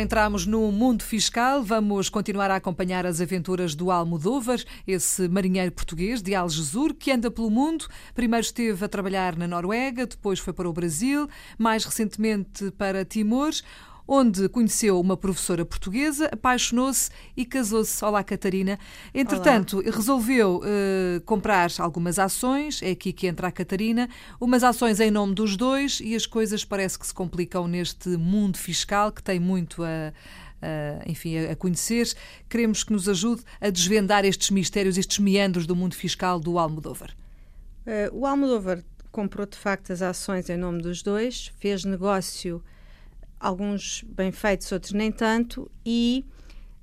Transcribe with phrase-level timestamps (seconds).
[0.00, 6.22] entramos no mundo fiscal, vamos continuar a acompanhar as aventuras do Almodóvar, esse marinheiro português
[6.22, 7.86] de Algesur que anda pelo mundo.
[8.14, 13.52] Primeiro esteve a trabalhar na Noruega, depois foi para o Brasil, mais recentemente para Timor
[14.14, 18.04] onde conheceu uma professora portuguesa, apaixonou-se e casou-se.
[18.04, 18.78] Olá, Catarina.
[19.14, 19.90] Entretanto, Olá.
[19.90, 25.34] resolveu uh, comprar algumas ações, é aqui que entra a Catarina, umas ações em nome
[25.34, 29.82] dos dois e as coisas parece que se complicam neste mundo fiscal que tem muito
[29.82, 30.12] a.
[30.62, 32.14] Uh, enfim, a, conhecer.
[32.48, 37.10] Queremos que nos ajude a desvendar estes mistérios, estes meandros do mundo fiscal do Almodóvar.
[37.84, 42.62] Uh, o Almodóvar comprou de facto as ações em nome dos dois, fez negócio
[43.42, 46.24] alguns bem feitos, outros nem tanto, e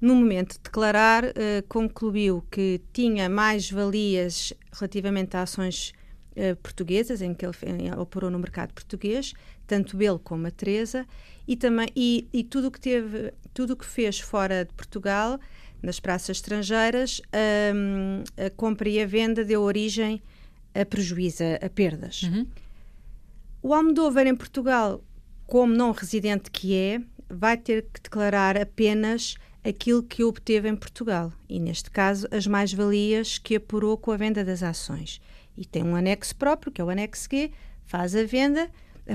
[0.02, 1.32] no momento de declarar, uh,
[1.68, 5.94] concluiu que tinha mais valias relativamente a ações
[6.32, 9.34] uh, portuguesas, em que ele, ele operou no mercado português,
[9.66, 11.06] tanto ele como a Teresa,
[11.48, 15.40] e, também, e, e tudo que teve, tudo que fez fora de Portugal,
[15.82, 17.22] nas praças estrangeiras,
[17.74, 20.22] um, a compra e a venda deu origem
[20.74, 22.24] a prejuízo, a perdas.
[22.24, 22.46] Uhum.
[23.62, 25.02] O Almodóvar em Portugal
[25.50, 31.34] como não residente que é, vai ter que declarar apenas aquilo que obteve em Portugal
[31.50, 35.20] e, neste caso, as mais-valias que apurou com a venda das ações.
[35.58, 37.52] E tem um anexo próprio, que é o anexo G,
[37.84, 38.70] faz a venda,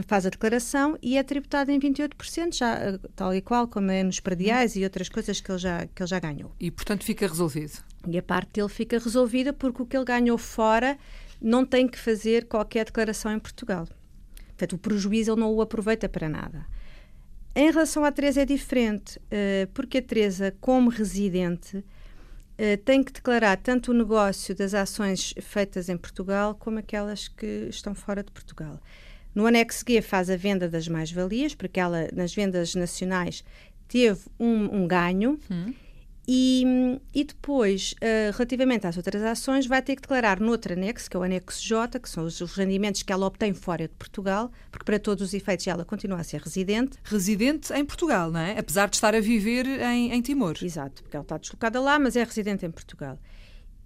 [0.09, 4.19] faz a declaração e é tributado em 28%, já, tal e qual como é nos
[4.19, 6.53] prediais e outras coisas que ele, já, que ele já ganhou.
[6.59, 7.79] E, portanto, fica resolvido?
[8.09, 10.99] E a parte dele fica resolvida porque o que ele ganhou fora
[11.41, 13.87] não tem que fazer qualquer declaração em Portugal.
[14.65, 16.67] Portanto, o prejuízo ele não o aproveita para nada.
[17.55, 23.13] Em relação à Teresa é diferente, uh, porque a Teresa, como residente, uh, tem que
[23.13, 28.33] declarar tanto o negócio das ações feitas em Portugal como aquelas que estão fora de
[28.33, 28.81] Portugal.
[29.35, 33.45] No anexo G faz a venda das mais-valias, porque ela, nas vendas nacionais,
[33.87, 35.39] teve um, um ganho.
[35.51, 35.75] Hum.
[36.27, 36.65] E,
[37.15, 41.21] e depois, uh, relativamente às outras ações, vai ter que declarar noutro anexo, que é
[41.21, 44.87] o anexo J, que são os, os, rendimentos que ela obtém fora de Portugal, porque
[44.87, 46.97] para todos os efeitos ela continua a ser residente.
[47.05, 48.59] Residente em Portugal, não é?
[48.59, 50.57] Apesar de estar a viver em, em Timor.
[50.63, 53.19] Exato, porque ela está deslocada lá, mas é residente em Portugal.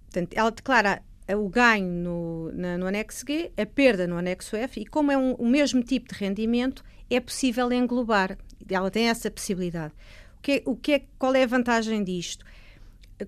[0.05, 1.03] Portanto, ela declara
[1.35, 5.17] o ganho no, na, no anexo G, a perda no anexo F, e como é
[5.17, 8.37] um, o mesmo tipo de rendimento, é possível englobar.
[8.69, 9.93] Ela tem essa possibilidade.
[10.39, 12.45] O que, o que é, qual é a vantagem disto?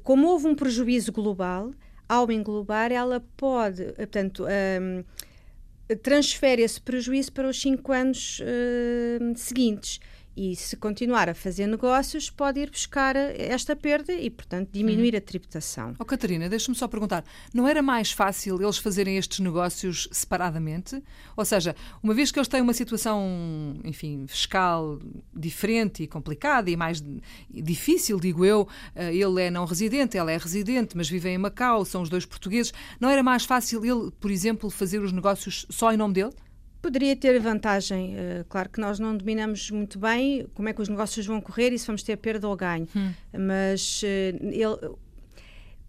[0.03, 1.71] Como houve um prejuízo global,
[2.07, 5.03] ao englobar, ela pode, portanto, um,
[5.97, 9.99] transfere esse prejuízo para os cinco anos uh, seguintes.
[10.35, 15.17] E se continuar a fazer negócios, pode ir buscar esta perda e, portanto, diminuir hum.
[15.17, 15.95] a tributação.
[15.99, 21.03] Oh, Catarina, deixa-me só perguntar: não era mais fácil eles fazerem estes negócios separadamente?
[21.35, 24.99] Ou seja, uma vez que eles têm uma situação, enfim, fiscal
[25.35, 27.03] diferente e complicada e mais
[27.49, 31.83] difícil, digo eu, eh, ele é não residente, ela é residente, mas vivem em Macau,
[31.83, 35.91] são os dois portugueses, não era mais fácil ele, por exemplo, fazer os negócios só
[35.91, 36.31] em nome dele?
[36.81, 38.15] Poderia ter vantagem.
[38.15, 41.71] Uh, claro que nós não dominamos muito bem como é que os negócios vão correr
[41.71, 42.87] e se vamos ter perda ou ganho.
[42.95, 43.13] Hum.
[43.47, 44.05] Mas uh,
[44.43, 44.95] ele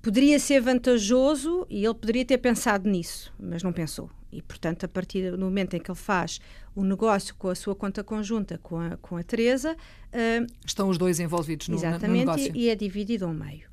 [0.03, 4.11] poderia ser vantajoso e ele poderia ter pensado nisso, mas não pensou.
[4.31, 6.41] E, portanto, a partir do momento em que ele faz
[6.75, 9.77] o negócio com a sua conta conjunta com a, com a Teresa...
[10.09, 12.41] Uh, Estão os dois envolvidos no, exatamente, no negócio.
[12.41, 13.72] Exatamente, e é dividido ao meio.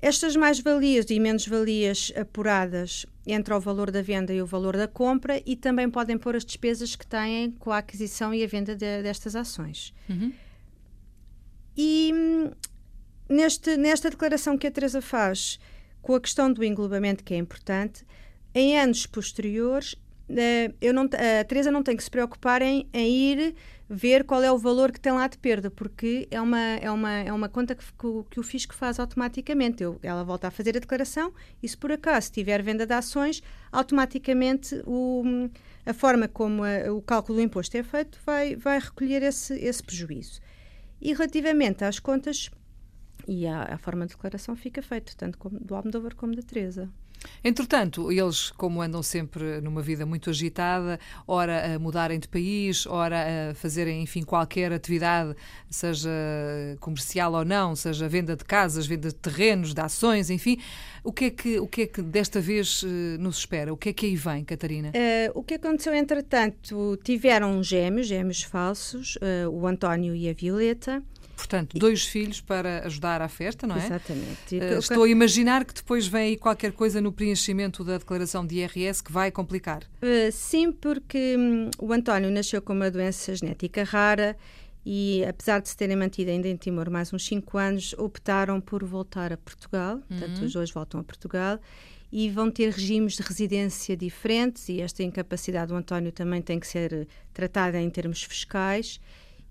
[0.00, 5.42] Estas mais-valias e menos-valias apuradas entre o valor da venda e o valor da compra
[5.46, 9.02] e também podem pôr as despesas que têm com a aquisição e a venda de,
[9.02, 9.94] destas ações.
[10.08, 10.32] Uhum.
[11.76, 12.12] E
[13.28, 15.58] neste, nesta declaração que a Teresa faz
[16.02, 18.04] com a questão do englobamento, que é importante,
[18.54, 19.96] em anos posteriores,
[20.80, 23.54] eu não, a Teresa não tem que se preocupar em, em ir
[23.88, 27.12] ver qual é o valor que tem lá de perda, porque é uma, é uma,
[27.12, 27.84] é uma conta que,
[28.30, 29.82] que o fisco faz automaticamente.
[29.82, 31.32] Eu, ela volta a fazer a declaração
[31.62, 35.50] e, se por acaso tiver venda de ações, automaticamente o,
[35.84, 39.82] a forma como a, o cálculo do imposto é feito vai, vai recolher esse, esse
[39.82, 40.40] prejuízo.
[41.00, 42.50] E relativamente às contas,
[43.26, 46.90] e a, a forma de declaração fica feita, tanto como, do Almodóvar como da Teresa.
[47.42, 53.50] Entretanto, eles, como andam sempre numa vida muito agitada, ora a mudarem de país, ora
[53.50, 55.34] a fazerem, enfim, qualquer atividade,
[55.68, 56.10] seja
[56.80, 60.58] comercial ou não, seja venda de casas, venda de terrenos, de ações, enfim,
[61.02, 62.86] o que é que, o que, é que desta vez uh,
[63.18, 63.72] nos espera?
[63.72, 64.88] O que é que aí vem, Catarina?
[64.88, 71.02] Uh, o que aconteceu, entretanto, tiveram gêmeos, gêmeos falsos, uh, o António e a Violeta,
[71.36, 73.84] Portanto, dois filhos para ajudar à festa, não é?
[73.84, 74.56] Exatamente.
[74.56, 78.56] Uh, estou a imaginar que depois vem aí qualquer coisa no preenchimento da declaração de
[78.56, 79.82] IRS que vai complicar.
[80.02, 84.36] Uh, sim, porque hum, o António nasceu com uma doença genética rara
[84.86, 88.84] e apesar de se terem mantido ainda em Timor mais uns 5 anos, optaram por
[88.84, 90.02] voltar a Portugal, uhum.
[90.08, 91.58] portanto os dois voltam a Portugal
[92.12, 96.66] e vão ter regimes de residência diferentes e esta incapacidade do António também tem que
[96.66, 99.00] ser tratada em termos fiscais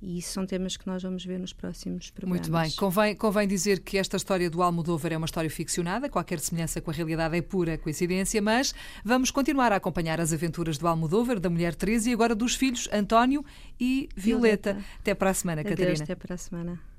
[0.03, 2.49] e isso são temas que nós vamos ver nos próximos programas.
[2.49, 2.71] Muito bem.
[2.75, 6.91] Convém, convém dizer que esta história do Almodóvar é uma história ficcionada, qualquer semelhança com
[6.91, 11.49] a realidade é pura coincidência, mas vamos continuar a acompanhar as aventuras do Almodóvar, da
[11.49, 13.45] mulher Teresa e agora dos filhos António
[13.79, 14.73] e Violeta.
[14.73, 14.85] Violeta.
[14.99, 16.03] Até para a semana, Adeus, Catarina.
[16.03, 16.92] Até para a semana.